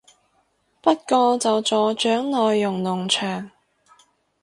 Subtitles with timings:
[0.81, 3.51] 不過就助長內容農場